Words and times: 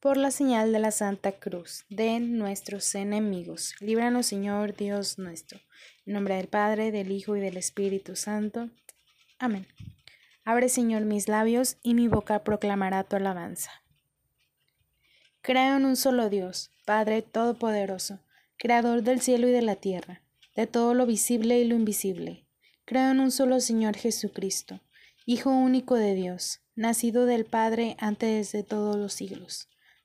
por 0.00 0.16
la 0.16 0.30
señal 0.30 0.72
de 0.72 0.78
la 0.78 0.92
Santa 0.92 1.32
Cruz 1.32 1.84
de 1.90 2.20
nuestros 2.20 2.94
enemigos. 2.94 3.74
Líbranos, 3.80 4.24
Señor 4.26 4.74
Dios 4.74 5.18
nuestro. 5.18 5.60
En 6.06 6.14
nombre 6.14 6.36
del 6.36 6.48
Padre, 6.48 6.90
del 6.90 7.12
Hijo 7.12 7.36
y 7.36 7.40
del 7.40 7.58
Espíritu 7.58 8.16
Santo. 8.16 8.70
Amén. 9.38 9.66
Abre, 10.42 10.70
Señor, 10.70 11.02
mis 11.02 11.28
labios 11.28 11.76
y 11.82 11.92
mi 11.92 12.08
boca 12.08 12.42
proclamará 12.44 13.04
tu 13.04 13.16
alabanza. 13.16 13.70
Creo 15.42 15.76
en 15.76 15.84
un 15.84 15.96
solo 15.96 16.30
Dios, 16.30 16.70
Padre 16.86 17.20
Todopoderoso, 17.20 18.20
Creador 18.56 19.02
del 19.02 19.20
cielo 19.20 19.48
y 19.48 19.52
de 19.52 19.62
la 19.62 19.76
tierra, 19.76 20.22
de 20.56 20.66
todo 20.66 20.94
lo 20.94 21.04
visible 21.04 21.60
y 21.60 21.64
lo 21.64 21.74
invisible. 21.74 22.46
Creo 22.86 23.10
en 23.10 23.20
un 23.20 23.30
solo 23.30 23.60
Señor 23.60 23.96
Jesucristo, 23.96 24.80
Hijo 25.26 25.50
único 25.50 25.94
de 25.96 26.14
Dios, 26.14 26.62
nacido 26.74 27.26
del 27.26 27.44
Padre 27.44 27.96
antes 28.00 28.52
de 28.52 28.62
todos 28.62 28.96
los 28.96 29.12
siglos 29.12 29.68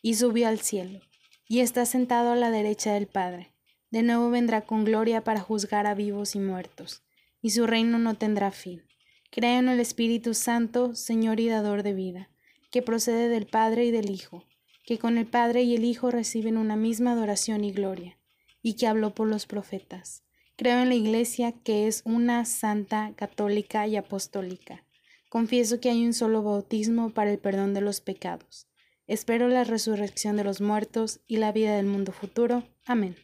y 0.00 0.14
subió 0.14 0.48
al 0.48 0.60
cielo, 0.60 1.00
y 1.48 1.60
está 1.60 1.84
sentado 1.86 2.32
a 2.32 2.36
la 2.36 2.50
derecha 2.50 2.92
del 2.92 3.06
Padre. 3.06 3.52
De 3.90 4.02
nuevo 4.02 4.30
vendrá 4.30 4.62
con 4.62 4.84
gloria 4.84 5.24
para 5.24 5.40
juzgar 5.40 5.86
a 5.86 5.94
vivos 5.94 6.34
y 6.34 6.40
muertos, 6.40 7.02
y 7.42 7.50
su 7.50 7.66
reino 7.66 7.98
no 7.98 8.14
tendrá 8.14 8.50
fin. 8.50 8.84
Creo 9.30 9.58
en 9.58 9.68
el 9.68 9.80
Espíritu 9.80 10.34
Santo, 10.34 10.94
Señor 10.94 11.40
y 11.40 11.48
dador 11.48 11.82
de 11.82 11.94
vida, 11.94 12.30
que 12.70 12.82
procede 12.82 13.28
del 13.28 13.46
Padre 13.46 13.86
y 13.86 13.90
del 13.90 14.10
Hijo, 14.10 14.44
que 14.84 14.98
con 14.98 15.18
el 15.18 15.26
Padre 15.26 15.62
y 15.62 15.74
el 15.74 15.84
Hijo 15.84 16.10
reciben 16.10 16.56
una 16.56 16.76
misma 16.76 17.12
adoración 17.12 17.64
y 17.64 17.72
gloria, 17.72 18.18
y 18.62 18.74
que 18.74 18.86
habló 18.86 19.14
por 19.14 19.26
los 19.26 19.46
profetas. 19.46 20.22
Creo 20.56 20.80
en 20.80 20.88
la 20.88 20.94
Iglesia, 20.94 21.52
que 21.52 21.86
es 21.86 22.02
una 22.04 22.44
santa, 22.44 23.12
católica 23.16 23.86
y 23.86 23.96
apostólica. 23.96 24.84
Confieso 25.28 25.80
que 25.80 25.90
hay 25.90 26.04
un 26.04 26.14
solo 26.14 26.42
bautismo 26.42 27.10
para 27.10 27.30
el 27.30 27.38
perdón 27.38 27.74
de 27.74 27.80
los 27.80 28.00
pecados 28.00 28.67
Espero 29.08 29.48
la 29.48 29.64
resurrección 29.64 30.36
de 30.36 30.44
los 30.44 30.60
muertos 30.60 31.20
y 31.26 31.38
la 31.38 31.50
vida 31.50 31.74
del 31.74 31.86
mundo 31.86 32.12
futuro. 32.12 32.68
Amén. 32.84 33.16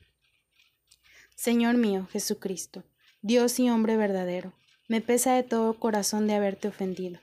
Señor 1.34 1.76
mío, 1.76 2.08
Jesucristo, 2.10 2.84
Dios 3.20 3.60
y 3.60 3.68
hombre 3.68 3.98
verdadero, 3.98 4.54
me 4.88 5.02
pesa 5.02 5.34
de 5.34 5.42
todo 5.42 5.78
corazón 5.78 6.26
de 6.26 6.32
haberte 6.32 6.68
ofendido, 6.68 7.20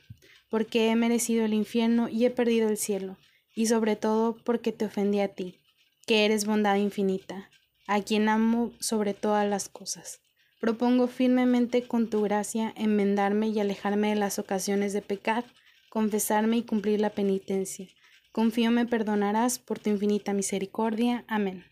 porque 0.47 0.91
he 0.91 0.95
merecido 0.95 1.43
el 1.43 1.55
infierno 1.55 2.07
y 2.07 2.25
he 2.25 2.29
perdido 2.29 2.69
el 2.69 2.77
cielo, 2.77 3.17
y 3.55 3.65
sobre 3.65 3.95
todo 3.95 4.37
porque 4.43 4.71
te 4.71 4.85
ofendí 4.85 5.21
a 5.21 5.29
ti, 5.29 5.59
que 6.05 6.25
eres 6.25 6.45
bondad 6.45 6.75
infinita, 6.75 7.49
a 7.87 7.99
quien 8.03 8.29
amo 8.29 8.73
sobre 8.79 9.15
todas 9.15 9.49
las 9.49 9.69
cosas. 9.69 10.21
Propongo 10.59 11.07
firmemente 11.07 11.87
con 11.87 12.11
tu 12.11 12.21
gracia 12.21 12.75
enmendarme 12.77 13.47
y 13.47 13.59
alejarme 13.59 14.09
de 14.09 14.17
las 14.17 14.37
ocasiones 14.37 14.93
de 14.93 15.01
pecar, 15.01 15.45
confesarme 15.89 16.57
y 16.57 16.61
cumplir 16.61 17.01
la 17.01 17.09
penitencia 17.09 17.87
Confío 18.31 18.71
me 18.71 18.85
perdonarás 18.85 19.59
por 19.59 19.79
tu 19.79 19.89
infinita 19.89 20.31
misericordia. 20.33 21.25
Amén. 21.27 21.65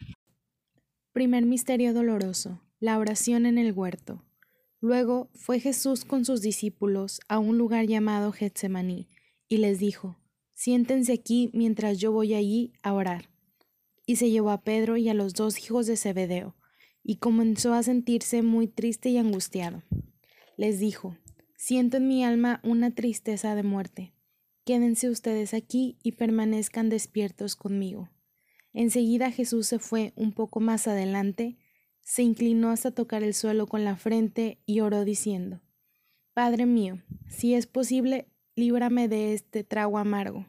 Primer 1.14 1.46
misterio 1.46 1.94
doloroso. 1.94 2.62
La 2.82 2.98
oración 2.98 3.46
en 3.46 3.58
el 3.58 3.72
huerto. 3.72 4.26
Luego 4.82 5.30
fue 5.34 5.62
Jesús 5.62 6.04
con 6.04 6.26
sus 6.26 6.42
discípulos 6.42 7.22
a 7.30 7.40
un 7.40 7.58
lugar 7.58 7.86
llamado 7.86 8.34
Getsemaní, 8.34 9.08
y 9.48 9.58
les 9.58 9.80
dijo, 9.80 10.18
Siéntense 10.54 11.14
aquí 11.14 11.50
mientras 11.54 11.98
yo 11.98 12.12
voy 12.12 12.34
allí 12.34 12.74
a 12.84 12.92
orar. 12.92 13.30
Y 14.06 14.18
se 14.18 14.30
llevó 14.30 14.52
a 14.52 14.62
Pedro 14.62 14.98
y 14.98 15.08
a 15.08 15.14
los 15.14 15.34
dos 15.34 15.58
hijos 15.60 15.88
de 15.88 15.96
Zebedeo, 15.96 16.58
y 17.04 17.18
comenzó 17.18 17.74
a 17.74 17.84
sentirse 17.84 18.42
muy 18.42 18.68
triste 18.68 19.08
y 19.10 19.18
angustiado. 19.18 19.84
Les 20.58 20.78
dijo, 20.80 21.18
Siento 21.56 21.98
en 21.98 22.08
mi 22.10 22.26
alma 22.26 22.60
una 22.64 22.92
tristeza 22.92 23.56
de 23.56 23.64
muerte 23.64 24.14
Quédense 24.70 25.10
ustedes 25.10 25.56
aquí 25.56 25.98
y 26.04 26.12
permanezcan 26.12 26.90
despiertos 26.90 27.56
conmigo. 27.56 28.12
Enseguida 28.72 29.32
Jesús 29.32 29.66
se 29.66 29.80
fue 29.80 30.14
un 30.16 30.32
poco 30.32 30.60
más 30.60 30.88
adelante, 30.88 31.58
se 32.02 32.22
inclinó 32.22 32.70
hasta 32.70 32.92
tocar 32.92 33.24
el 33.24 33.34
suelo 33.34 33.66
con 33.66 33.84
la 33.84 33.96
frente 33.96 34.62
y 34.68 34.82
oró 34.82 35.06
diciendo, 35.06 35.60
Padre 36.36 36.68
mío, 36.68 37.02
si 37.28 37.56
es 37.56 37.66
posible, 37.66 38.28
líbrame 38.56 39.08
de 39.08 39.34
este 39.34 39.64
trago 39.64 39.98
amargo, 39.98 40.46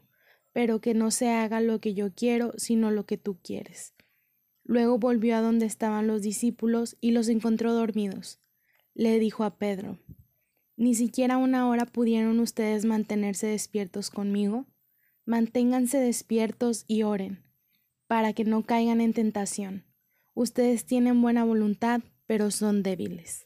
pero 0.53 0.81
que 0.81 0.93
no 0.93 1.09
se 1.09 1.31
haga 1.31 1.59
lo 1.59 1.81
que 1.81 1.95
yo 1.95 2.13
quiero, 2.13 2.53
sino 2.57 2.91
lo 2.91 3.07
que 3.07 3.17
tú 3.17 3.39
quieres. 3.41 3.95
Luego 4.63 4.99
volvió 4.99 5.35
a 5.35 5.41
donde 5.41 5.65
estaban 5.65 6.05
los 6.05 6.21
discípulos 6.21 6.95
y 7.01 7.09
los 7.09 7.27
encontró 7.27 7.73
dormidos. 7.73 8.39
Le 8.93 9.17
dijo 9.17 9.43
a 9.43 9.57
Pedro, 9.57 9.97
ni 10.81 10.95
siquiera 10.95 11.37
una 11.37 11.69
hora 11.69 11.85
pudieron 11.85 12.39
ustedes 12.39 12.85
mantenerse 12.85 13.45
despiertos 13.45 14.09
conmigo. 14.09 14.65
Manténganse 15.25 15.99
despiertos 15.99 16.85
y 16.87 17.03
oren, 17.03 17.43
para 18.07 18.33
que 18.33 18.45
no 18.45 18.65
caigan 18.65 18.99
en 18.99 19.13
tentación. 19.13 19.85
Ustedes 20.33 20.87
tienen 20.87 21.21
buena 21.21 21.43
voluntad, 21.43 22.01
pero 22.25 22.49
son 22.49 22.81
débiles. 22.81 23.45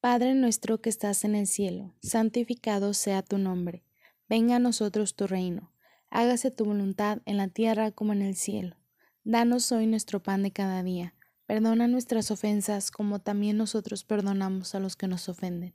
Padre 0.00 0.32
nuestro 0.32 0.80
que 0.80 0.88
estás 0.88 1.24
en 1.24 1.34
el 1.34 1.46
cielo, 1.46 1.94
santificado 2.00 2.94
sea 2.94 3.20
tu 3.20 3.36
nombre. 3.36 3.84
Venga 4.26 4.56
a 4.56 4.60
nosotros 4.60 5.16
tu 5.16 5.26
reino. 5.26 5.74
Hágase 6.08 6.50
tu 6.50 6.64
voluntad 6.64 7.20
en 7.26 7.36
la 7.36 7.48
tierra 7.48 7.90
como 7.90 8.14
en 8.14 8.22
el 8.22 8.34
cielo. 8.34 8.76
Danos 9.24 9.70
hoy 9.72 9.86
nuestro 9.86 10.22
pan 10.22 10.42
de 10.42 10.52
cada 10.52 10.82
día. 10.82 11.14
Perdona 11.44 11.86
nuestras 11.86 12.30
ofensas 12.30 12.90
como 12.90 13.18
también 13.18 13.58
nosotros 13.58 14.04
perdonamos 14.04 14.74
a 14.74 14.80
los 14.80 14.96
que 14.96 15.06
nos 15.06 15.28
ofenden 15.28 15.74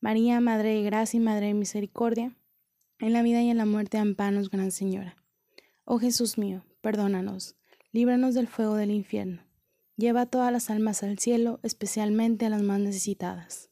María, 0.00 0.40
Madre 0.40 0.74
de 0.74 0.82
Gracia 0.82 1.18
y 1.18 1.20
Madre 1.20 1.46
de 1.46 1.54
Misericordia, 1.54 2.36
en 2.98 3.12
la 3.12 3.22
vida 3.22 3.42
y 3.42 3.50
en 3.50 3.56
la 3.56 3.66
muerte, 3.66 3.98
ampanos, 3.98 4.50
Gran 4.50 4.70
Señora. 4.70 5.16
Oh 5.84 5.98
Jesús 5.98 6.38
mío, 6.38 6.64
perdónanos 6.80 7.56
líbranos 7.96 8.34
del 8.34 8.46
fuego 8.46 8.74
del 8.74 8.90
infierno. 8.90 9.42
Lleva 9.96 10.20
a 10.20 10.26
todas 10.26 10.52
las 10.52 10.68
almas 10.68 11.02
al 11.02 11.18
cielo, 11.18 11.60
especialmente 11.62 12.44
a 12.44 12.50
las 12.50 12.60
más 12.60 12.78
necesitadas. 12.78 13.70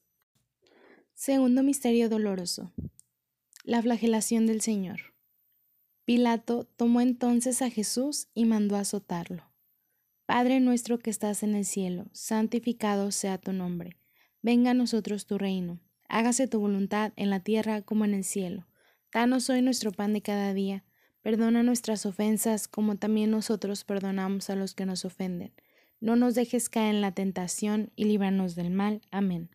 Segundo 1.12 1.62
misterio 1.62 2.08
doloroso. 2.08 2.72
La 3.64 3.82
flagelación 3.82 4.46
del 4.46 4.62
Señor. 4.62 5.14
Pilato 6.06 6.64
tomó 6.64 7.02
entonces 7.02 7.60
a 7.60 7.68
Jesús 7.68 8.28
y 8.32 8.46
mandó 8.46 8.76
azotarlo. 8.76 9.52
Padre 10.24 10.58
nuestro 10.60 10.98
que 10.98 11.10
estás 11.10 11.42
en 11.42 11.54
el 11.54 11.66
cielo, 11.66 12.06
santificado 12.12 13.10
sea 13.10 13.36
tu 13.36 13.52
nombre. 13.52 13.98
Venga 14.40 14.70
a 14.70 14.74
nosotros 14.74 15.26
tu 15.26 15.36
reino. 15.36 15.80
Hágase 16.08 16.46
tu 16.48 16.60
voluntad 16.60 17.12
en 17.16 17.30
la 17.30 17.40
tierra 17.40 17.82
como 17.82 18.04
en 18.04 18.14
el 18.14 18.24
cielo. 18.24 18.66
Danos 19.12 19.50
hoy 19.50 19.62
nuestro 19.62 19.92
pan 19.92 20.12
de 20.12 20.22
cada 20.22 20.54
día 20.54 20.84
Perdona 21.24 21.62
nuestras 21.62 22.04
ofensas 22.04 22.68
como 22.68 22.96
también 22.96 23.30
nosotros 23.30 23.82
perdonamos 23.84 24.50
a 24.50 24.56
los 24.56 24.74
que 24.74 24.84
nos 24.84 25.06
ofenden. 25.06 25.54
No 25.98 26.16
nos 26.16 26.34
dejes 26.34 26.68
caer 26.68 26.94
en 26.94 27.00
la 27.00 27.12
tentación 27.12 27.90
y 27.96 28.04
líbranos 28.04 28.54
del 28.54 28.70
mal. 28.70 29.00
Amén. 29.10 29.48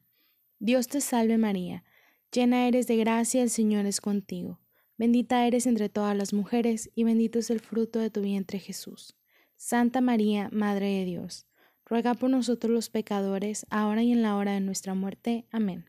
Dios 0.58 0.88
te 0.88 1.00
salve 1.00 1.38
María, 1.38 1.84
llena 2.32 2.68
eres 2.68 2.88
de 2.88 2.98
gracia, 2.98 3.44
el 3.44 3.52
Señor 3.52 3.86
es 3.86 4.02
contigo. 4.02 4.60
Bendita 4.98 5.46
eres 5.46 5.68
entre 5.68 5.90
todas 5.90 6.18
las 6.18 6.34
mujeres 6.34 6.90
y 6.96 7.04
bendito 7.04 7.38
es 7.38 7.52
el 7.52 7.60
fruto 7.60 8.00
de 8.00 8.10
tu 8.10 8.22
vientre 8.22 8.58
Jesús. 8.58 9.16
Santa 9.56 10.02
María, 10.02 10.50
Madre 10.52 10.88
de 10.88 11.06
Dios, 11.06 11.46
ruega 11.86 12.16
por 12.16 12.32
nosotros 12.32 12.74
los 12.74 12.90
pecadores, 12.90 13.68
ahora 13.70 14.02
y 14.02 14.12
en 14.12 14.24
la 14.24 14.36
hora 14.38 14.54
de 14.54 14.60
nuestra 14.60 14.96
muerte. 14.96 15.46
Amén. 15.52 15.89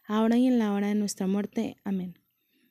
ahora 0.17 0.37
y 0.37 0.47
en 0.47 0.59
la 0.59 0.73
hora 0.73 0.87
de 0.87 0.95
nuestra 0.95 1.27
muerte. 1.27 1.77
Amén. 1.83 2.19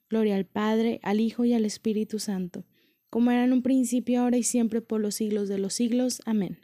Gloria 0.08 0.36
al 0.36 0.46
Padre, 0.46 1.00
al 1.02 1.20
Hijo 1.20 1.44
y 1.44 1.52
al 1.52 1.64
Espíritu 1.64 2.18
Santo 2.18 2.64
como 3.10 3.32
era 3.32 3.44
en 3.44 3.52
un 3.52 3.62
principio, 3.62 4.20
ahora 4.20 4.36
y 4.36 4.44
siempre, 4.44 4.80
por 4.80 5.00
los 5.00 5.16
siglos 5.16 5.48
de 5.48 5.58
los 5.58 5.74
siglos. 5.74 6.22
Amén. 6.24 6.58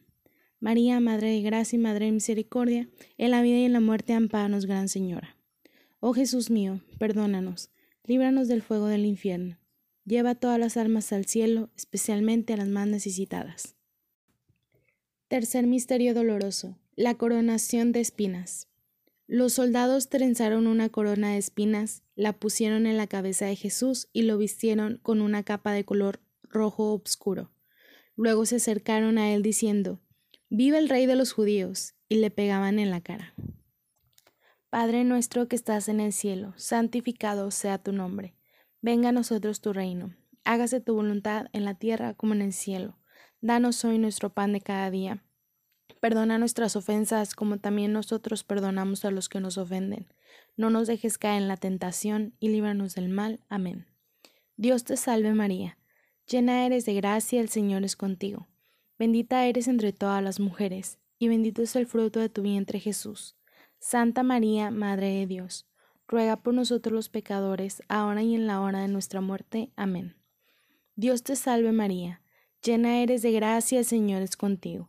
María, 0.61 1.00
Madre 1.00 1.30
de 1.30 1.42
Gracia 1.42 1.76
y 1.76 1.80
Madre 1.80 2.06
de 2.06 2.12
Misericordia, 2.12 2.88
en 3.18 3.33
la 3.33 3.42
vida 3.42 3.59
y 3.59 3.64
en 3.64 3.73
la 3.73 3.80
muerte, 3.80 4.14
amparanos, 4.14 4.64
Gran 4.64 4.88
Señora. 4.88 5.37
Oh 5.99 6.14
Jesús 6.14 6.50
mío, 6.50 6.80
perdónanos, 6.99 7.71
líbranos 8.04 8.47
del 8.49 8.62
fuego 8.62 8.87
del 8.87 9.04
infierno. 9.04 9.59
lleva 10.04 10.37
todas 10.37 10.61
las 10.61 10.76
almas 10.76 11.12
al 11.12 11.26
cielo, 11.26 11.68
especialmente 11.76 12.52
a 12.52 12.56
las 12.59 12.68
más 12.68 12.87
necesitadas. 12.87 13.75
Tercer 15.26 15.66
misterio 15.66 16.14
doloroso, 16.14 16.78
la 16.95 17.14
coronación 17.14 17.90
de 17.90 18.00
espinas. 18.00 18.68
Los 19.28 19.54
soldados 19.54 20.09
trenzaron 20.09 20.66
una 20.66 20.88
corona 20.88 21.33
de 21.33 21.38
espinas, 21.38 22.02
la 22.14 22.33
pusieron 22.33 22.87
en 22.87 22.97
la 22.97 23.06
cabeza 23.06 23.47
de 23.47 23.56
Jesús 23.56 24.09
y 24.12 24.23
lo 24.23 24.38
vistieron 24.38 24.99
con 25.02 25.21
una 25.21 25.42
capa 25.42 25.73
de 25.73 25.85
color 25.85 26.21
rojo 26.45 26.92
obscuro. 26.92 27.50
Luego 28.14 28.47
se 28.47 28.56
acercaron 28.56 29.18
a 29.18 29.33
él 29.33 29.42
diciendo, 29.42 30.00
Viva 30.49 30.78
el 30.78 30.88
rey 30.88 31.06
de 31.06 31.16
los 31.16 31.33
judíos, 31.33 31.97
y 32.09 32.16
le 32.16 32.30
pegaban 32.30 32.78
en 32.78 32.90
la 32.90 33.00
cara. 33.00 33.35
Padre 34.71 35.04
nuestro 35.04 35.49
que 35.49 35.56
estás 35.56 35.88
en 35.88 36.00
el 36.00 36.12
cielo, 36.12 36.54
santificado 36.56 37.50
sea 37.50 37.78
tu 37.78 37.92
nombre. 37.92 38.35
Venga 38.80 39.09
a 39.09 39.12
nosotros 39.12 39.61
tu 39.61 39.73
reino. 39.73 40.14
Hágase 40.45 40.80
tu 40.80 40.95
voluntad 40.95 41.47
en 41.52 41.64
la 41.64 41.75
tierra 41.75 42.14
como 42.14 42.35
en 42.35 42.42
el 42.42 42.52
cielo. 42.52 42.99
Danos 43.40 43.85
hoy 43.85 43.99
nuestro 43.99 44.30
pan 44.30 44.52
de 44.52 44.61
cada 44.61 44.90
día. 44.90 45.25
Perdona 46.07 46.39
nuestras 46.39 46.77
ofensas 46.77 47.35
como 47.35 47.59
también 47.59 47.93
nosotros 47.93 48.45
perdonamos 48.45 49.05
a 49.05 49.11
los 49.11 49.29
que 49.29 49.41
nos 49.41 49.59
ofenden. 49.59 50.07
No 50.57 50.71
nos 50.71 50.87
dejes 50.87 51.19
caer 51.19 51.43
en 51.43 51.49
la 51.49 51.57
tentación 51.57 52.33
y 52.39 52.51
líbranos 52.51 52.95
del 52.95 53.09
mal. 53.09 53.41
Amén. 53.49 53.89
Dios 54.57 54.85
te 54.85 54.97
salve 54.97 55.35
María, 55.35 55.79
llena 56.29 56.65
eres 56.65 56.85
de 56.87 56.95
gracia, 56.95 57.41
el 57.41 57.49
Señor 57.49 57.83
es 57.83 57.97
contigo. 57.97 58.47
Bendita 58.97 59.47
eres 59.47 59.67
entre 59.67 59.93
todas 59.93 60.23
las 60.23 60.39
mujeres, 60.39 61.01
y 61.19 61.27
bendito 61.27 61.61
es 61.61 61.75
el 61.75 61.89
fruto 61.89 62.21
de 62.21 62.29
tu 62.29 62.43
vientre 62.43 62.79
Jesús. 62.79 63.35
Santa 63.81 64.23
María, 64.23 64.71
Madre 64.71 65.09
de 65.09 65.27
Dios, 65.27 65.67
ruega 66.07 66.37
por 66.37 66.55
nosotros 66.55 66.93
los 66.93 67.09
pecadores, 67.09 67.83
ahora 67.89 68.23
y 68.23 68.37
en 68.37 68.47
la 68.47 68.61
hora 68.61 68.79
de 68.79 68.87
nuestra 68.87 69.21
muerte. 69.21 69.73
Amén. 69.75 70.15
Dios 70.95 71.25
te 71.25 71.35
salve 71.35 71.73
María, 71.73 72.23
llena 72.63 73.03
eres 73.03 73.23
de 73.23 73.33
gracia, 73.33 73.81
el 73.81 73.85
Señor 73.85 74.23
es 74.23 74.37
contigo. 74.37 74.89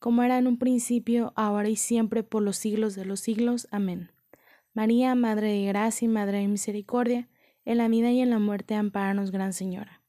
como 0.00 0.22
era 0.22 0.38
en 0.38 0.46
un 0.46 0.58
principio, 0.58 1.32
ahora 1.36 1.68
y 1.68 1.76
siempre, 1.76 2.22
por 2.24 2.42
los 2.42 2.56
siglos 2.56 2.94
de 2.94 3.04
los 3.04 3.20
siglos. 3.20 3.68
Amén. 3.70 4.10
María, 4.72 5.14
Madre 5.14 5.52
de 5.52 5.66
Gracia 5.66 6.06
y 6.06 6.08
Madre 6.08 6.38
de 6.38 6.48
Misericordia, 6.48 7.28
en 7.66 7.76
la 7.76 7.86
vida 7.86 8.10
y 8.10 8.20
en 8.20 8.30
la 8.30 8.38
muerte, 8.38 8.74
amparanos, 8.74 9.30
Gran 9.30 9.52
Señora. 9.52 10.02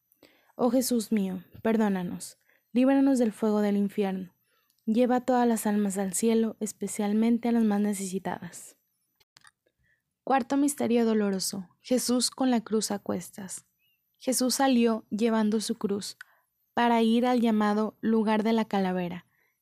Oh 0.56 0.72
Jesús 0.72 1.12
mío, 1.12 1.44
perdónanos, 1.62 2.38
líbranos 2.72 3.20
del 3.20 3.34
fuego 3.34 3.60
del 3.60 3.76
infierno, 3.76 4.34
lleva 4.86 5.26
todas 5.26 5.46
las 5.46 5.68
almas 5.68 5.98
al 5.98 6.14
cielo, 6.14 6.56
especialmente 6.62 7.50
a 7.50 7.52
las 7.52 7.66
más 7.66 7.82
necesitadas. 7.82 8.78
Cuarto 10.24 10.56
Misterio 10.56 11.06
Doloroso. 11.06 11.68
Jesús 11.82 12.32
con 12.32 12.50
la 12.50 12.62
cruz 12.62 12.92
a 12.92 13.00
cuestas. 13.00 13.66
Jesús 14.20 14.56
salió 14.56 15.04
llevando 15.10 15.60
su 15.60 15.76
cruz 15.76 16.18
para 16.74 17.02
ir 17.02 17.26
al 17.26 17.42
llamado 17.42 17.98
lugar 18.00 18.44
de 18.44 18.54
la 18.54 18.66
calavera 18.66 19.26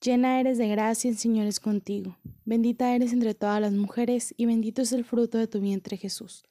Llena 0.00 0.40
eres 0.40 0.58
de 0.58 0.68
gracia, 0.68 1.10
el 1.10 1.16
Señor 1.16 1.46
es 1.46 1.58
contigo. 1.58 2.18
Bendita 2.44 2.94
eres 2.94 3.12
entre 3.12 3.34
todas 3.34 3.60
las 3.60 3.72
mujeres, 3.72 4.34
y 4.36 4.44
bendito 4.44 4.82
es 4.82 4.92
el 4.92 5.04
fruto 5.04 5.38
de 5.38 5.46
tu 5.46 5.60
vientre 5.60 5.96
Jesús. 5.96 6.44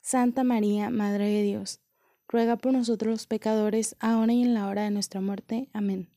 Santa 0.00 0.44
María, 0.44 0.88
Madre 0.88 1.28
de 1.28 1.42
Dios, 1.42 1.80
ruega 2.28 2.56
por 2.56 2.72
nosotros 2.72 3.10
los 3.10 3.26
pecadores, 3.26 3.96
ahora 3.98 4.32
y 4.32 4.42
en 4.42 4.54
la 4.54 4.68
hora 4.68 4.84
de 4.84 4.92
nuestra 4.92 5.20
muerte. 5.20 5.68
Amén. 5.72 6.10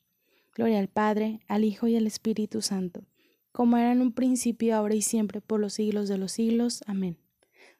Gloria 0.53 0.79
al 0.79 0.87
Padre, 0.87 1.39
al 1.47 1.63
Hijo 1.63 1.87
y 1.87 1.95
al 1.95 2.07
Espíritu 2.07 2.61
Santo, 2.61 3.03
como 3.51 3.77
era 3.77 3.91
en 3.91 4.01
un 4.01 4.13
principio, 4.13 4.75
ahora 4.75 4.95
y 4.95 5.01
siempre, 5.01 5.41
por 5.41 5.59
los 5.59 5.73
siglos 5.73 6.07
de 6.07 6.19
los 6.19 6.33
siglos. 6.33 6.83
Amén. 6.85 7.17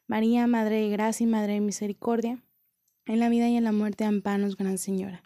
María, 0.08 0.46
Madre 0.48 0.82
de 0.82 0.90
Gracia 0.90 1.24
y 1.24 1.28
Madre 1.28 1.54
de 1.54 1.60
Misericordia, 1.60 2.42
en 3.06 3.20
la 3.20 3.28
vida 3.28 3.48
y 3.48 3.56
en 3.56 3.64
la 3.64 3.72
muerte, 3.72 4.04
ampanos, 4.04 4.56
Gran 4.56 4.78
Señora. 4.78 5.22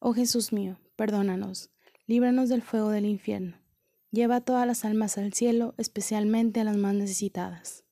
Oh 0.00 0.12
Jesús 0.12 0.52
mío, 0.52 0.78
perdónanos 0.96 1.70
líbranos 2.06 2.48
del 2.48 2.62
fuego 2.62 2.90
del 2.90 3.06
infierno. 3.06 3.58
Lleva 4.10 4.40
todas 4.40 4.66
las 4.66 4.84
almas 4.84 5.18
al 5.18 5.32
cielo, 5.32 5.74
especialmente 5.76 6.60
a 6.60 6.64
las 6.64 6.76
más 6.76 6.94
necesitadas. 6.94 7.84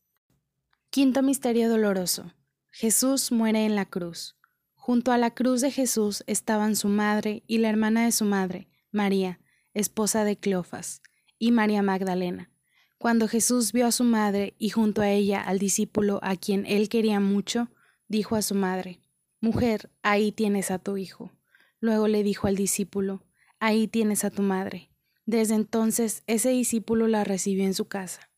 Quinto 0.91 1.23
Misterio 1.23 1.69
Doloroso. 1.69 2.33
Jesús 2.71 3.33
muere 3.33 3.65
en 3.65 3.75
la 3.75 3.87
cruz. 3.87 4.37
Junto 4.75 5.13
a 5.13 5.19
la 5.19 5.33
cruz 5.33 5.61
de 5.61 5.71
Jesús 5.71 6.25
estaban 6.27 6.77
su 6.77 6.89
madre 6.89 7.43
y 7.47 7.59
la 7.59 7.69
hermana 7.69 8.05
de 8.05 8.13
su 8.13 8.25
madre, 8.25 8.69
María, 8.91 9.41
esposa 9.75 10.25
de 10.25 10.37
Cleofas, 10.37 11.03
y 11.39 11.51
María 11.51 11.83
Magdalena. 11.83 12.51
Cuando 12.99 13.27
Jesús 13.27 13.73
vio 13.73 13.87
a 13.87 13.93
su 13.93 14.05
madre 14.05 14.55
y 14.59 14.71
junto 14.71 15.03
a 15.03 15.11
ella 15.11 15.41
al 15.41 15.59
discípulo 15.59 16.21
a 16.23 16.37
quien 16.37 16.67
él 16.67 16.89
quería 16.89 17.21
mucho, 17.21 17.69
dijo 18.07 18.37
a 18.37 18.43
su 18.43 18.55
madre, 18.55 19.01
Mujer, 19.41 19.91
ahí 20.03 20.31
tienes 20.31 20.71
a 20.71 20.79
tu 20.79 20.97
hijo. 20.97 21.33
Luego 21.81 22.07
le 22.07 22.23
dijo 22.23 22.47
al 22.47 22.55
discípulo, 22.55 23.25
ahí 23.63 23.87
tienes 23.87 24.25
a 24.25 24.31
tu 24.31 24.43
madre. 24.43 24.91
Desde 25.25 25.55
entonces 25.55 26.25
ese 26.27 26.51
discípulo 26.51 27.07
la 27.07 27.23
recibió 27.23 27.65
en 27.65 27.75
su 27.75 27.87
casa. 27.87 28.29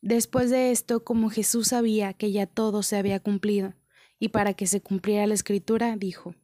Después 0.00 0.48
de 0.48 0.70
esto, 0.70 1.02
como 1.02 1.28
Jesús 1.28 1.68
sabía 1.68 2.12
que 2.14 2.30
ya 2.30 2.46
todo 2.46 2.84
se 2.84 2.96
había 2.96 3.18
cumplido, 3.18 3.74
y 4.20 4.28
para 4.28 4.54
que 4.54 4.68
se 4.68 4.80
cumpliera 4.80 5.26
la 5.26 5.34
escritura, 5.34 5.96
dijo, 5.96 6.36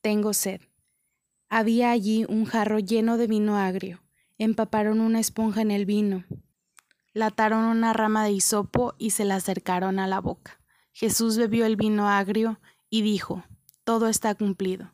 Tengo 0.00 0.34
sed. 0.34 0.60
Había 1.48 1.90
allí 1.90 2.24
un 2.28 2.44
jarro 2.44 2.78
lleno 2.78 3.18
de 3.18 3.26
vino 3.26 3.58
agrio. 3.58 4.04
Empaparon 4.38 5.00
una 5.00 5.18
esponja 5.18 5.60
en 5.60 5.72
el 5.72 5.84
vino, 5.84 6.24
lataron 7.12 7.64
una 7.64 7.92
rama 7.92 8.24
de 8.24 8.32
hisopo 8.32 8.94
y 8.98 9.10
se 9.10 9.24
la 9.24 9.36
acercaron 9.36 9.98
a 9.98 10.06
la 10.06 10.20
boca. 10.20 10.60
Jesús 10.92 11.38
bebió 11.38 11.66
el 11.66 11.74
vino 11.74 12.08
agrio 12.08 12.60
y 12.88 13.02
dijo, 13.02 13.44
Todo 13.82 14.08
está 14.08 14.36
cumplido. 14.36 14.93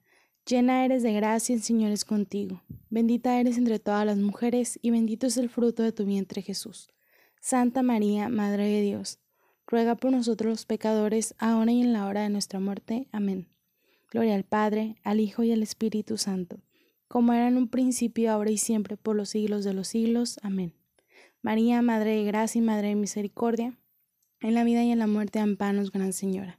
llena 0.51 0.83
eres 0.83 1.01
de 1.01 1.13
gracia, 1.13 1.55
el 1.55 1.61
Señor 1.61 1.91
es 1.91 2.03
contigo. 2.03 2.61
Bendita 2.89 3.39
eres 3.39 3.57
entre 3.57 3.79
todas 3.79 4.05
las 4.05 4.17
mujeres, 4.17 4.77
y 4.81 4.91
bendito 4.91 5.27
es 5.27 5.37
el 5.37 5.49
fruto 5.49 5.81
de 5.81 5.93
tu 5.93 6.05
vientre 6.05 6.41
Jesús. 6.41 6.89
Santa 7.39 7.83
María, 7.83 8.27
Madre 8.27 8.65
de 8.67 8.81
Dios, 8.81 9.19
ruega 9.65 9.95
por 9.95 10.11
nosotros 10.11 10.49
los 10.49 10.65
pecadores, 10.65 11.35
ahora 11.37 11.71
y 11.71 11.81
en 11.81 11.93
la 11.93 12.05
hora 12.05 12.23
de 12.23 12.29
nuestra 12.29 12.59
muerte. 12.59 13.07
Amén. 13.13 13.47
Gloria 14.11 14.35
al 14.35 14.43
Padre, 14.43 14.97
al 15.03 15.21
Hijo 15.21 15.41
y 15.43 15.53
al 15.53 15.63
Espíritu 15.63 16.17
Santo, 16.17 16.59
como 17.07 17.31
era 17.31 17.47
en 17.47 17.55
un 17.55 17.69
principio, 17.69 18.29
ahora 18.29 18.51
y 18.51 18.57
siempre, 18.57 18.97
por 18.97 19.15
los 19.15 19.29
siglos 19.29 19.63
de 19.63 19.73
los 19.73 19.87
siglos. 19.87 20.37
Amén. 20.43 20.73
María, 21.41 21.81
Madre 21.81 22.17
de 22.17 22.25
Gracia 22.25 22.59
y 22.59 22.61
Madre 22.61 22.89
de 22.89 22.95
Misericordia, 22.95 23.79
en 24.41 24.53
la 24.53 24.65
vida 24.65 24.83
y 24.83 24.91
en 24.91 24.99
la 24.99 25.07
muerte, 25.07 25.39
ampanos, 25.39 25.93
Gran 25.93 26.11
Señora. 26.11 26.57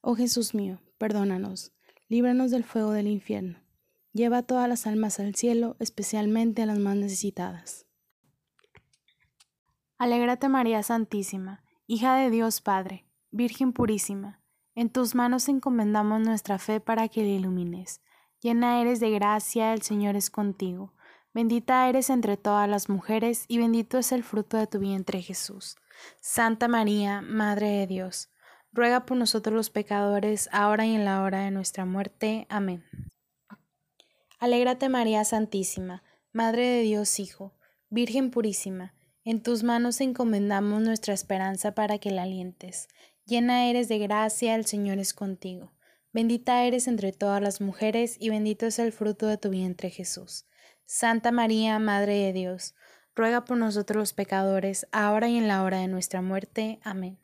Oh 0.00 0.14
Jesús 0.14 0.54
mío, 0.54 0.80
perdónanos, 0.96 1.72
líbranos 2.08 2.50
del 2.50 2.64
fuego 2.64 2.92
del 2.92 3.08
infierno. 3.08 3.58
Lleva 4.12 4.38
a 4.38 4.42
todas 4.42 4.68
las 4.68 4.86
almas 4.86 5.20
al 5.20 5.34
cielo, 5.34 5.76
especialmente 5.78 6.62
a 6.62 6.66
las 6.66 6.78
más 6.78 6.96
necesitadas. 6.96 7.86
Alégrate 9.98 10.48
María 10.48 10.82
Santísima, 10.82 11.62
hija 11.86 12.16
de 12.16 12.30
Dios 12.30 12.60
Padre, 12.60 13.06
Virgen 13.30 13.72
purísima, 13.72 14.40
en 14.76 14.90
tus 14.90 15.14
manos 15.14 15.48
encomendamos 15.48 16.20
nuestra 16.20 16.58
fe 16.58 16.80
para 16.80 17.08
que 17.08 17.22
la 17.22 17.28
ilumines. 17.28 18.02
Llena 18.42 18.82
eres 18.82 19.00
de 19.00 19.10
gracia, 19.10 19.72
el 19.72 19.80
Señor 19.80 20.16
es 20.16 20.28
contigo. 20.28 20.92
Bendita 21.32 21.88
eres 21.88 22.10
entre 22.10 22.36
todas 22.36 22.68
las 22.68 22.90
mujeres, 22.90 23.46
y 23.48 23.56
bendito 23.56 23.96
es 23.96 24.12
el 24.12 24.22
fruto 24.22 24.58
de 24.58 24.66
tu 24.66 24.78
vientre 24.78 25.22
Jesús. 25.22 25.76
Santa 26.20 26.68
María, 26.68 27.22
Madre 27.22 27.68
de 27.68 27.86
Dios, 27.86 28.28
ruega 28.76 29.06
por 29.06 29.16
nosotros 29.16 29.54
los 29.56 29.70
pecadores, 29.70 30.48
ahora 30.52 30.86
y 30.86 30.94
en 30.94 31.04
la 31.04 31.22
hora 31.22 31.40
de 31.40 31.50
nuestra 31.50 31.84
muerte. 31.86 32.46
Amén. 32.50 32.84
Alégrate 34.38 34.88
María 34.90 35.24
Santísima, 35.24 36.02
Madre 36.32 36.66
de 36.66 36.82
Dios 36.82 37.18
Hijo, 37.18 37.54
Virgen 37.88 38.30
purísima, 38.30 38.92
en 39.24 39.42
tus 39.42 39.62
manos 39.62 40.00
encomendamos 40.00 40.82
nuestra 40.82 41.14
esperanza 41.14 41.74
para 41.74 41.98
que 41.98 42.10
la 42.10 42.24
alientes. 42.24 42.88
Llena 43.24 43.68
eres 43.68 43.88
de 43.88 43.98
gracia, 43.98 44.54
el 44.54 44.66
Señor 44.66 44.98
es 44.98 45.14
contigo. 45.14 45.72
Bendita 46.12 46.64
eres 46.64 46.86
entre 46.86 47.12
todas 47.12 47.42
las 47.42 47.60
mujeres, 47.60 48.16
y 48.20 48.28
bendito 48.28 48.66
es 48.66 48.78
el 48.78 48.92
fruto 48.92 49.26
de 49.26 49.38
tu 49.38 49.50
vientre 49.50 49.90
Jesús. 49.90 50.46
Santa 50.84 51.32
María, 51.32 51.78
Madre 51.78 52.14
de 52.14 52.32
Dios, 52.32 52.74
ruega 53.14 53.44
por 53.44 53.56
nosotros 53.56 53.96
los 53.96 54.12
pecadores, 54.12 54.86
ahora 54.92 55.28
y 55.28 55.38
en 55.38 55.48
la 55.48 55.64
hora 55.64 55.80
de 55.80 55.88
nuestra 55.88 56.22
muerte. 56.22 56.78
Amén. 56.84 57.18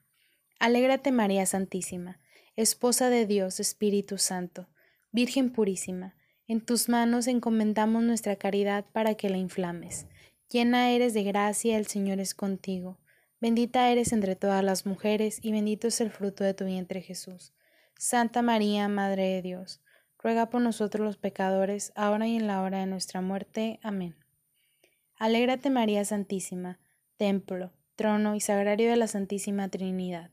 Alégrate 0.62 1.10
María 1.10 1.44
Santísima, 1.44 2.20
Esposa 2.54 3.10
de 3.10 3.26
Dios 3.26 3.58
Espíritu 3.58 4.16
Santo, 4.16 4.68
Virgen 5.10 5.50
purísima, 5.50 6.14
en 6.46 6.60
tus 6.60 6.88
manos 6.88 7.26
encomendamos 7.26 8.04
nuestra 8.04 8.36
caridad 8.36 8.84
para 8.92 9.16
que 9.16 9.28
la 9.28 9.38
inflames. 9.38 10.06
Llena 10.48 10.92
eres 10.92 11.14
de 11.14 11.24
gracia, 11.24 11.76
el 11.76 11.88
Señor 11.88 12.20
es 12.20 12.36
contigo. 12.36 13.00
Bendita 13.40 13.90
eres 13.90 14.12
entre 14.12 14.36
todas 14.36 14.62
las 14.62 14.86
mujeres, 14.86 15.40
y 15.42 15.50
bendito 15.50 15.88
es 15.88 16.00
el 16.00 16.12
fruto 16.12 16.44
de 16.44 16.54
tu 16.54 16.64
vientre 16.64 17.02
Jesús. 17.02 17.52
Santa 17.98 18.40
María, 18.40 18.86
Madre 18.86 19.30
de 19.30 19.42
Dios, 19.42 19.80
ruega 20.16 20.48
por 20.48 20.60
nosotros 20.60 21.04
los 21.04 21.16
pecadores, 21.16 21.92
ahora 21.96 22.28
y 22.28 22.36
en 22.36 22.46
la 22.46 22.62
hora 22.62 22.78
de 22.78 22.86
nuestra 22.86 23.20
muerte. 23.20 23.80
Amén. 23.82 24.14
Alégrate 25.16 25.70
María 25.70 26.04
Santísima, 26.04 26.78
templo, 27.16 27.72
trono 27.96 28.36
y 28.36 28.40
sagrario 28.40 28.90
de 28.90 28.96
la 28.96 29.08
Santísima 29.08 29.68
Trinidad 29.68 30.30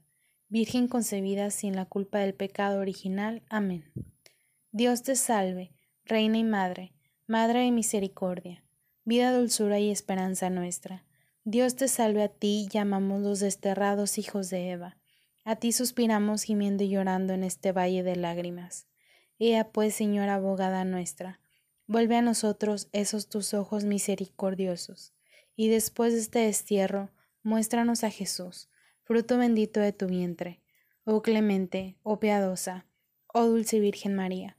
Virgen 0.51 0.87
concebida 0.87 1.51
sin 1.51 1.75
la 1.75 1.85
culpa 1.85 2.17
del 2.17 2.33
pecado 2.33 2.79
original. 2.79 3.43
Amén. 3.49 3.85
Dios 4.71 5.03
te 5.03 5.15
salve, 5.15 5.71
Reina 6.05 6.39
y 6.39 6.43
Madre, 6.43 6.91
Madre 7.27 7.59
de 7.59 7.71
Misericordia, 7.71 8.63
vida, 9.05 9.31
dulzura 9.31 9.77
y 9.77 9.91
esperanza 9.91 10.49
nuestra. 10.49 11.05
Dios 11.43 11.75
te 11.75 11.87
salve 11.87 12.23
a 12.23 12.29
ti, 12.29 12.67
llamamos 12.71 13.21
los 13.21 13.39
desterrados 13.41 14.17
hijos 14.17 14.49
de 14.49 14.71
Eva. 14.71 14.97
A 15.45 15.55
ti 15.55 15.71
suspiramos 15.71 16.41
gimiendo 16.41 16.83
y 16.83 16.89
llorando 16.89 17.33
en 17.33 17.43
este 17.43 17.71
valle 17.71 18.01
de 18.01 18.15
lágrimas. 18.15 18.87
Ea 19.37 19.71
pues, 19.71 19.93
Señora 19.93 20.33
abogada 20.33 20.83
nuestra, 20.83 21.39
vuelve 21.85 22.15
a 22.15 22.23
nosotros 22.23 22.89
esos 22.91 23.29
tus 23.29 23.53
ojos 23.53 23.85
misericordiosos, 23.85 25.13
y 25.55 25.69
después 25.69 26.13
de 26.13 26.19
este 26.21 26.39
destierro, 26.39 27.11
muéstranos 27.43 28.03
a 28.03 28.09
Jesús 28.09 28.67
fruto 29.09 29.39
bendito 29.39 29.79
de 29.79 29.91
tu 29.91 30.05
vientre. 30.05 30.61
Oh 31.03 31.23
clemente, 31.23 31.97
oh 32.03 32.19
piadosa, 32.19 32.85
oh 33.33 33.47
dulce 33.47 33.79
Virgen 33.79 34.13
María, 34.13 34.55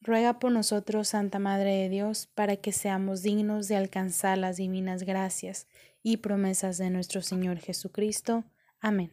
ruega 0.00 0.38
por 0.38 0.52
nosotros, 0.52 1.08
Santa 1.08 1.40
Madre 1.40 1.74
de 1.74 1.88
Dios, 1.88 2.28
para 2.28 2.54
que 2.54 2.70
seamos 2.70 3.22
dignos 3.22 3.66
de 3.66 3.74
alcanzar 3.74 4.38
las 4.38 4.56
divinas 4.56 5.02
gracias 5.02 5.66
y 6.00 6.18
promesas 6.18 6.78
de 6.78 6.90
nuestro 6.90 7.22
Señor 7.22 7.58
Jesucristo. 7.58 8.44
Amén. 8.78 9.10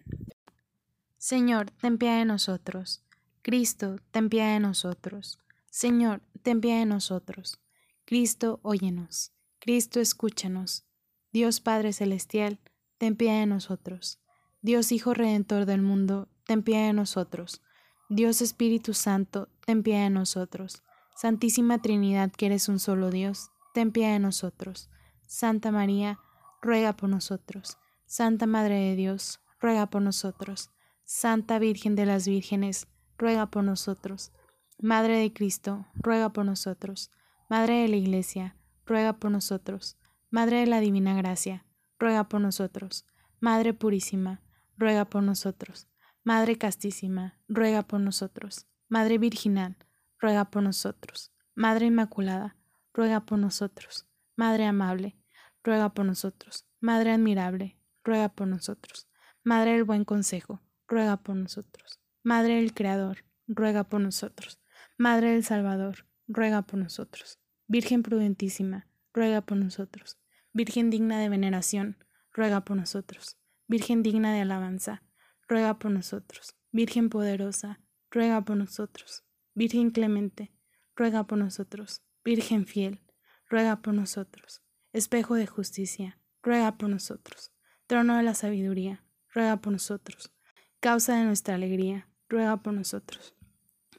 Señor, 1.17 1.71
ten 1.71 1.98
piedad 1.98 2.19
de 2.19 2.26
nosotros. 2.26 3.04
Cristo, 3.41 3.95
ten 4.12 4.30
piedad 4.30 4.54
de 4.54 4.60
nosotros. 4.60 5.39
Señor, 5.71 6.21
ten 6.43 6.62
piedad 6.62 6.78
de 6.78 6.86
nosotros. 6.86 7.60
Cristo, 8.06 8.60
óyenos. 8.62 9.34
Cristo, 9.58 10.00
escúchanos. 10.00 10.86
Dios 11.34 11.60
Padre 11.60 11.91
Celestial, 11.91 12.60
ten 13.00 13.15
piedad 13.15 13.39
de 13.39 13.48
nosotros. 13.48 14.19
Dios 14.65 14.91
Hijo 14.91 15.13
Redentor 15.13 15.67
del 15.67 15.84
mundo, 15.84 16.28
ten 16.47 16.63
piedad 16.63 16.88
de 16.88 16.93
nosotros. 16.93 17.62
Dios 18.10 18.41
Espíritu 18.41 18.95
Santo, 18.95 19.47
ten 19.63 19.84
piedad 19.84 20.06
de 20.06 20.10
nosotros. 20.10 20.82
Santísima 21.15 21.84
Trinidad, 21.84 22.32
que 22.32 22.47
eres 22.47 22.67
un 22.67 22.80
solo 22.80 23.12
Dios, 23.12 23.51
ten 23.75 23.91
piedad 23.91 24.13
de 24.13 24.19
nosotros. 24.19 24.89
Santa 25.28 25.71
María, 25.71 26.17
ruega 26.63 26.93
por 26.93 27.10
nosotros. 27.10 27.78
Santa 28.08 28.47
Madre 28.47 28.73
de 28.80 28.95
Dios, 28.95 29.39
ruega 29.60 29.86
por 29.86 30.01
nosotros. 30.01 30.71
Santa 31.04 31.60
Virgen 31.60 31.95
de 31.95 32.08
las 32.08 32.28
Vírgenes, 32.28 32.88
ruega 33.19 33.51
por 33.51 33.63
nosotros. 33.63 34.32
Madre 34.80 35.19
de 35.19 35.32
Cristo, 35.32 35.86
ruega 35.93 36.34
por 36.34 36.43
nosotros. 36.43 37.12
Madre 37.51 37.84
de 37.84 37.88
la 37.88 37.97
Iglesia, 37.97 38.56
ruega 38.88 39.13
por 39.13 39.30
nosotros. 39.30 39.99
Madre 40.32 40.62
de 40.62 40.65
la 40.65 40.80
Divina 40.80 41.13
Gracia, 41.13 41.67
ruega 41.99 42.23
por 42.23 42.41
nosotros. 42.41 43.06
Madre 43.39 43.75
Purísima, 43.75 44.41
ruega 44.77 45.05
por 45.05 45.23
nosotros. 45.23 45.88
Madre 46.23 46.57
castísima, 46.57 47.39
ruega 47.47 47.83
por 47.83 47.99
nosotros. 47.99 48.67
Madre 48.89 49.17
virginal, 49.17 49.77
ruega 50.19 50.45
por 50.45 50.63
nosotros. 50.63 51.31
Madre 51.53 51.85
inmaculada, 51.85 52.55
ruega 52.93 53.25
por 53.25 53.39
nosotros. 53.39 54.07
Madre 54.35 54.65
amable, 54.65 55.17
ruega 55.63 55.93
por 55.93 56.05
nosotros. 56.05 56.65
Madre 56.79 57.11
admirable, 57.11 57.77
ruega 58.03 58.29
por 58.29 58.47
nosotros. 58.47 59.07
Madre 59.43 59.73
del 59.73 59.83
buen 59.83 60.03
consejo, 60.03 60.61
ruega 60.88 61.17
por 61.17 61.35
nosotros. 61.35 61.99
Madre 62.23 62.55
del 62.55 62.73
Creador, 62.73 63.25
ruega 63.47 63.83
por 63.83 64.01
nosotros. 64.01 64.59
Madre 64.97 65.31
del 65.31 65.43
Salvador, 65.43 66.07
ruega 66.27 66.63
por 66.63 66.79
nosotros. 66.79 67.39
Virgen 67.67 68.03
prudentísima, 68.03 68.88
ruega 69.13 69.41
por 69.41 69.57
nosotros. 69.57 70.17
Virgen 70.53 70.89
digna 70.89 71.19
de 71.19 71.29
veneración, 71.29 71.97
ruega 72.31 72.65
por 72.65 72.77
nosotros. 72.77 73.38
Virgen 73.67 74.04
digna 74.04 74.34
de 74.34 74.41
alabanza, 74.41 75.04
ruega 75.47 75.80
por 75.80 75.91
nosotros. 75.91 76.56
Virgen 76.71 77.10
poderosa, 77.10 77.82
ruega 78.12 78.43
por 78.45 78.58
nosotros. 78.58 79.23
Virgen 79.54 79.91
clemente, 79.91 80.54
ruega 80.95 81.25
por 81.25 81.38
nosotros. 81.38 82.04
Virgen 82.23 82.65
fiel, 82.67 83.01
ruega 83.49 83.82
por 83.82 83.93
nosotros. 83.93 84.62
Espejo 84.93 85.36
de 85.36 85.47
justicia, 85.47 86.19
ruega 86.41 86.78
por 86.78 86.89
nosotros. 86.89 87.51
Trono 87.88 88.17
de 88.17 88.23
la 88.23 88.34
sabiduría, 88.34 89.04
ruega 89.34 89.58
por 89.58 89.73
nosotros. 89.73 90.32
Causa 90.80 91.17
de 91.17 91.25
nuestra 91.25 91.56
alegría, 91.56 92.08
ruega 92.30 92.58
por 92.58 92.73
nosotros. 92.73 93.36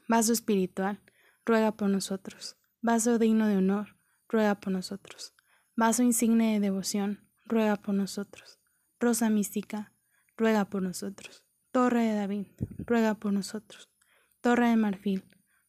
Vaso 0.07 0.31
espiritual, 0.31 1.01
ruega 1.45 1.73
por 1.73 1.89
nosotros. 1.89 2.57
Vaso 2.81 3.19
digno 3.19 3.47
de 3.47 3.57
honor, 3.57 3.97
ruega 4.29 4.55
por 4.55 4.71
nosotros. 4.71 5.33
Vaso 5.75 6.03
insigne 6.03 6.53
de 6.53 6.59
devoción, 6.59 7.27
ruega 7.45 7.75
por 7.75 7.93
nosotros. 7.93 8.56
Rosa 8.99 9.29
mística, 9.29 9.93
ruega 10.37 10.65
por 10.65 10.81
nosotros. 10.81 11.43
Torre 11.71 12.03
de 12.03 12.15
David, 12.15 12.47
ruega 12.79 13.13
por 13.13 13.31
nosotros. 13.31 13.89
Torre 14.41 14.69
de 14.69 14.75
marfil, 14.75 15.23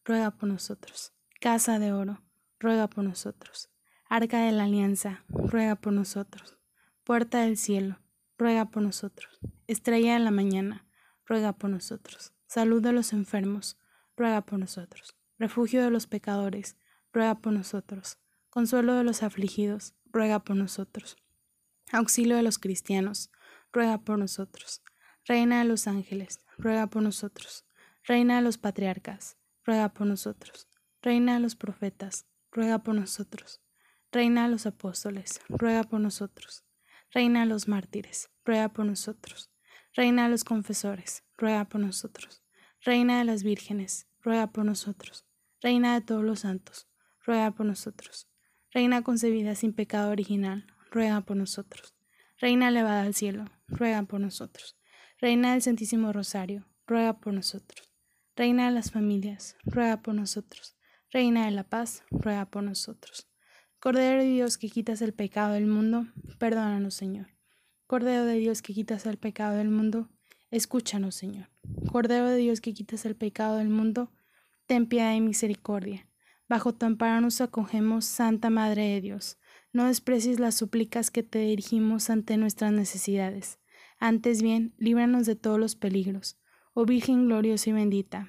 ruega 0.05 0.31
por 0.31 0.49
nosotros. 0.49 1.13
Casa 1.41 1.79
de 1.79 1.93
oro, 1.93 2.23
ruega 2.59 2.89
por 2.89 3.05
nosotros. 3.05 3.71
Arca 4.09 4.41
de 4.41 4.53
la 4.53 4.65
alianza, 4.65 5.25
ruega 5.29 5.77
por 5.77 5.93
nosotros. 5.93 6.57
Puerta 7.05 7.43
del 7.43 7.59
cielo, 7.59 7.99
ruega 8.39 8.71
por 8.71 8.83
nosotros. 8.83 9.39
Estrella 9.67 10.15
de 10.15 10.21
la 10.21 10.31
mañana, 10.31 10.87
ruega 11.27 11.53
por 11.53 11.69
nosotros. 11.69 12.33
Salud 12.47 12.83
de 12.83 12.93
los 12.93 13.13
enfermos, 13.13 13.79
ruega 14.17 14.41
por 14.41 14.59
nosotros. 14.59 15.17
Refugio 15.39 15.83
de 15.83 15.91
los 15.91 16.07
pecadores, 16.07 16.79
ruega 17.13 17.35
por 17.41 17.53
nosotros. 17.53 18.19
Consuelo 18.49 18.95
de 18.95 19.05
los 19.05 19.23
afligidos, 19.23 19.95
ruega 20.07 20.39
por 20.39 20.57
nosotros. 20.57 21.19
Auxilio 21.93 22.37
de 22.37 22.43
los 22.43 22.59
cristianos, 22.59 23.31
ruega 23.73 23.99
por 23.99 24.19
nosotros. 24.19 24.83
Reina 25.25 25.61
de 25.61 25.65
los 25.65 25.87
ángeles, 25.87 26.41
ruega 26.59 26.87
por 26.89 27.03
nosotros. 27.03 27.65
Reina 28.05 28.37
de 28.37 28.43
los 28.43 28.59
patriarcas, 28.59 29.37
ruega 29.65 29.93
por 29.93 30.07
nosotros. 30.07 30.69
Reina 31.03 31.35
de 31.35 31.41
los 31.41 31.57
profetas, 31.57 32.27
ruega 32.51 32.83
por 32.83 32.95
nosotros. 32.95 33.63
Reina 34.13 34.45
de 34.45 34.51
los 34.51 34.67
apóstoles, 34.67 35.41
ruega 35.49 35.85
por 35.85 36.01
nosotros. 36.01 36.65
Reina 37.11 37.41
de 37.41 37.47
los 37.47 37.69
mártires, 37.69 38.31
ruega 38.45 38.69
por 38.71 38.85
nosotros. 38.85 39.51
Reina 39.95 40.25
de 40.25 40.31
los 40.31 40.45
confesores, 40.45 41.25
ruega 41.37 41.65
por 41.67 41.81
nosotros. 41.81 42.43
Reina 42.83 43.19
de 43.19 43.25
las 43.25 43.43
vírgenes, 43.43 44.09
ruega 44.21 44.53
por 44.53 44.65
nosotros. 44.65 45.27
Reina 45.61 45.95
de 45.95 46.01
todos 46.01 46.23
los 46.23 46.41
santos, 46.41 46.89
ruega 47.25 47.51
por 47.51 47.67
nosotros. 47.67 48.29
Reina 48.73 49.03
concebida 49.03 49.55
sin 49.55 49.73
pecado 49.73 50.11
original, 50.11 50.67
ruega 50.91 51.21
por 51.23 51.37
nosotros. 51.37 51.95
Reina 52.39 52.69
elevada 52.69 53.03
al 53.03 53.15
cielo, 53.15 53.47
ruega 53.67 54.03
por 54.05 54.21
nosotros. 54.21 54.77
Reina 55.21 55.53
del 55.53 55.63
Santísimo 55.63 56.13
Rosario, 56.13 56.67
ruega 56.87 57.19
por 57.19 57.35
nosotros. 57.35 57.91
Reina 58.37 58.67
de 58.67 58.73
las 58.73 58.93
familias, 58.93 59.57
ruega 59.65 60.01
por 60.03 60.15
nosotros. 60.15 60.77
Reina 61.11 61.47
de 61.47 61.51
la 61.51 61.65
paz, 61.65 62.05
ruega 62.11 62.45
por 62.47 62.63
nosotros. 62.63 63.29
Cordero 63.81 64.23
de 64.23 64.29
Dios 64.29 64.59
que 64.59 64.71
quitas 64.71 65.03
el 65.03 65.15
pecado 65.15 65.55
del 65.55 65.67
mundo, 65.67 66.07
perdónanos, 66.39 66.95
Señor. 66.95 67.29
Cordero 67.87 68.25
de 68.25 68.35
Dios 68.35 68.61
que 68.63 68.75
quitas 68.75 69.07
el 69.07 69.19
pecado 69.19 69.57
del 69.57 69.71
mundo, 69.71 70.09
escúchanos, 70.51 71.15
Señor. 71.15 71.49
Cordero 71.91 72.29
de 72.29 72.37
Dios 72.37 72.61
que 72.61 72.75
quitas 72.75 73.05
el 73.05 73.17
pecado 73.17 73.57
del 73.57 73.69
mundo, 73.71 74.13
ten 74.67 74.87
piedad 74.87 75.15
y 75.15 75.21
misericordia. 75.21 76.09
Bajo 76.49 76.75
tu 76.75 76.87
amparo 76.87 77.21
nos 77.21 77.41
acogemos, 77.41 78.05
Santa 78.05 78.51
Madre 78.51 78.89
de 78.89 79.01
Dios. 79.01 79.39
No 79.79 79.85
desprecies 79.85 80.41
las 80.41 80.57
súplicas 80.57 81.13
que 81.13 81.23
te 81.23 81.39
dirigimos 81.39 82.11
ante 82.11 82.37
nuestras 82.37 82.73
necesidades. 82.73 83.61
Antes 84.01 84.43
bien, 84.43 84.75
líbranos 84.77 85.25
de 85.25 85.37
todos 85.37 85.61
los 85.61 85.77
peligros. 85.77 86.37
Oh 86.75 86.85
Virgen 86.85 87.27
gloriosa 87.27 87.71
y 87.71 87.75
bendita, 87.75 88.29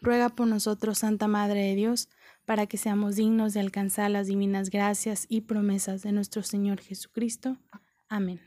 ruega 0.00 0.30
por 0.30 0.48
nosotros, 0.48 0.98
Santa 0.98 1.28
Madre 1.28 1.60
de 1.60 1.76
Dios, 1.76 2.08
para 2.44 2.66
que 2.66 2.76
seamos 2.76 3.14
dignos 3.14 3.54
de 3.54 3.60
alcanzar 3.60 4.10
las 4.10 4.26
divinas 4.26 4.68
gracias 4.68 5.26
y 5.28 5.42
promesas 5.42 6.02
de 6.02 6.10
nuestro 6.10 6.42
Señor 6.42 6.80
Jesucristo. 6.80 7.56
Amén. 8.08 8.40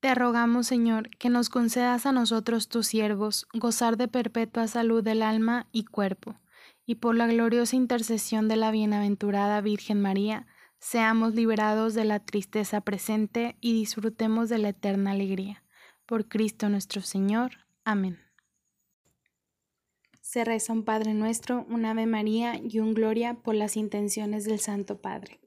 Te 0.00 0.12
rogamos, 0.16 0.66
Señor, 0.66 1.08
que 1.20 1.30
nos 1.30 1.50
concedas 1.50 2.04
a 2.06 2.10
nosotros, 2.10 2.66
tus 2.66 2.88
siervos, 2.88 3.46
gozar 3.54 3.96
de 3.96 4.08
perpetua 4.08 4.66
salud 4.66 5.04
del 5.04 5.22
alma 5.22 5.68
y 5.70 5.84
cuerpo, 5.84 6.34
y 6.86 6.96
por 6.96 7.14
la 7.14 7.26
gloriosa 7.26 7.76
intercesión 7.76 8.48
de 8.48 8.56
la 8.56 8.70
bienaventurada 8.70 9.60
Virgen 9.60 10.00
María, 10.00 10.46
seamos 10.78 11.34
liberados 11.34 11.94
de 11.94 12.04
la 12.04 12.20
tristeza 12.20 12.80
presente 12.80 13.56
y 13.60 13.72
disfrutemos 13.72 14.48
de 14.48 14.58
la 14.58 14.70
eterna 14.70 15.12
alegría. 15.12 15.62
Por 16.06 16.28
Cristo 16.28 16.68
nuestro 16.68 17.00
Señor. 17.00 17.52
Amén. 17.84 18.18
Se 20.20 20.44
reza 20.44 20.72
un 20.72 20.84
Padre 20.84 21.14
nuestro, 21.14 21.64
un 21.68 21.84
Ave 21.84 22.06
María 22.06 22.60
y 22.62 22.80
un 22.80 22.94
Gloria 22.94 23.34
por 23.34 23.54
las 23.54 23.76
intenciones 23.76 24.44
del 24.44 24.60
Santo 24.60 25.00
Padre. 25.00 25.40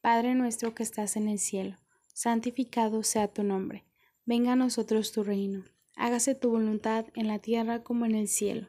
Padre 0.00 0.34
nuestro 0.34 0.74
que 0.74 0.82
estás 0.82 1.16
en 1.16 1.28
el 1.28 1.38
cielo, 1.38 1.76
santificado 2.14 3.02
sea 3.02 3.28
tu 3.28 3.42
nombre 3.42 3.84
Venga 4.30 4.52
a 4.52 4.56
nosotros 4.56 5.10
tu 5.10 5.24
reino. 5.24 5.64
Hágase 5.96 6.36
tu 6.36 6.50
voluntad 6.50 7.06
en 7.14 7.26
la 7.26 7.40
tierra 7.40 7.82
como 7.82 8.06
en 8.06 8.14
el 8.14 8.28
cielo. 8.28 8.68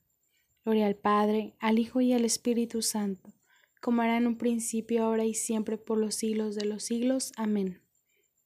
Gloria 0.63 0.87
al 0.87 0.95
Padre, 0.95 1.55
al 1.59 1.79
Hijo 1.79 2.01
y 2.01 2.13
al 2.13 2.23
Espíritu 2.23 2.81
Santo, 2.81 3.33
como 3.81 4.03
era 4.03 4.17
en 4.17 4.27
un 4.27 4.37
principio, 4.37 5.03
ahora 5.03 5.25
y 5.25 5.33
siempre, 5.33 5.77
por 5.77 5.97
los 5.97 6.15
siglos 6.15 6.55
de 6.55 6.65
los 6.65 6.83
siglos. 6.83 7.31
Amén. 7.35 7.81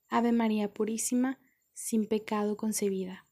Ave 0.07 0.31
María 0.31 0.73
Purísima, 0.73 1.39
sin 1.73 2.05
pecado 2.05 2.55
concebida. 2.55 3.27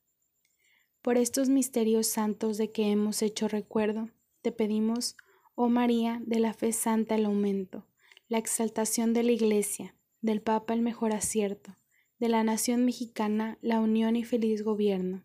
Por 1.02 1.18
estos 1.18 1.48
misterios 1.50 2.08
santos 2.08 2.58
de 2.58 2.72
que 2.72 2.92
hemos 2.92 3.22
hecho 3.22 3.48
recuerdo, 3.48 4.10
te 4.42 4.52
pedimos, 4.52 5.16
oh 5.56 5.70
María, 5.70 6.22
de 6.26 6.40
la 6.40 6.54
fe 6.54 6.74
santa 6.74 7.16
el 7.16 7.26
aumento, 7.26 7.88
la 8.28 8.38
exaltación 8.38 9.14
de 9.14 9.24
la 9.24 9.32
Iglesia, 9.32 9.96
del 10.22 10.42
Papa 10.42 10.74
el 10.74 10.82
mejor 10.82 11.14
acierto, 11.14 11.76
de 12.20 12.28
la 12.28 12.44
nación 12.44 12.84
mexicana 12.84 13.58
la 13.62 13.80
unión 13.80 14.18
y 14.18 14.24
feliz 14.24 14.64
gobierno, 14.64 15.24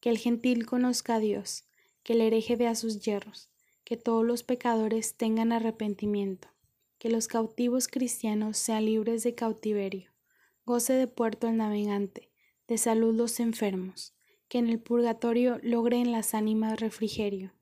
que 0.00 0.10
el 0.10 0.18
gentil 0.18 0.64
conozca 0.64 1.16
a 1.16 1.18
Dios, 1.18 1.64
que 2.04 2.12
el 2.12 2.20
hereje 2.20 2.54
vea 2.54 2.76
sus 2.76 3.00
hierros, 3.00 3.50
que 3.82 3.96
todos 3.96 4.24
los 4.24 4.44
pecadores 4.44 5.16
tengan 5.16 5.50
arrepentimiento, 5.50 6.48
que 6.98 7.10
los 7.10 7.26
cautivos 7.26 7.88
cristianos 7.88 8.56
sean 8.56 8.84
libres 8.84 9.24
de 9.24 9.34
cautiverio, 9.34 10.12
goce 10.64 10.92
de 10.92 11.08
puerto 11.08 11.48
el 11.48 11.56
navegante, 11.56 12.30
de 12.68 12.78
salud 12.78 13.14
los 13.14 13.40
enfermos, 13.40 14.14
que 14.48 14.58
en 14.58 14.68
el 14.68 14.78
purgatorio 14.78 15.58
logren 15.62 16.12
las 16.12 16.34
ánimas 16.34 16.78
refrigerio, 16.78 17.52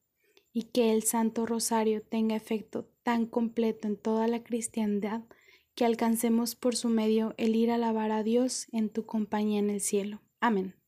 y 0.52 0.64
que 0.64 0.92
el 0.92 1.02
Santo 1.02 1.46
Rosario 1.46 2.02
tenga 2.02 2.37
efecto 2.37 2.88
tan 3.02 3.26
completo 3.26 3.88
en 3.88 3.96
toda 3.96 4.28
la 4.28 4.42
cristiandad 4.42 5.22
que 5.74 5.85
alcancemos 5.85 6.55
por 6.55 6.76
su 6.76 6.88
medio 6.88 7.35
el 7.38 7.57
ir 7.57 7.70
a 7.70 7.76
alabar 7.76 8.11
a 8.12 8.22
Dios 8.22 8.66
en 8.72 8.90
tu 8.90 9.07
compañía 9.07 9.59
en 9.59 9.70
el 9.70 9.81
cielo. 9.81 10.20
Amén. 10.40 10.82